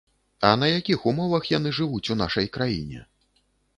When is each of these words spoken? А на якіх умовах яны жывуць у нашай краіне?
А 0.49 0.53
на 0.61 0.69
якіх 0.69 1.03
умовах 1.11 1.45
яны 1.57 1.73
жывуць 1.81 2.03
у 2.17 2.21
нашай 2.25 2.47
краіне? 2.59 2.99